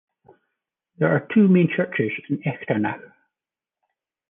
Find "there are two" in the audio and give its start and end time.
0.97-1.47